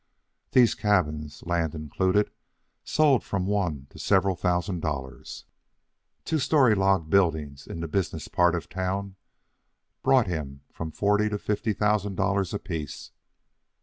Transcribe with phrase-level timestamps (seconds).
[0.53, 2.31] These cabins, land included,
[2.83, 5.45] sold at from one to several thousand dollars.
[6.25, 9.15] Two story log buildings, in the business part of town,
[10.01, 13.11] brought him from forty to fifty thousand dollars apiece.